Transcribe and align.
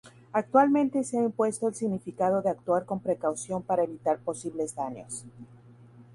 Actualmente 0.33 1.03
se 1.03 1.19
ha 1.19 1.23
impuesto 1.23 1.67
el 1.67 1.75
significado 1.75 2.41
de 2.41 2.49
actuar 2.49 2.85
con 2.85 3.01
precaución 3.01 3.61
para 3.61 3.83
evitar 3.83 4.17
posibles 4.17 4.73
daños. 4.73 5.25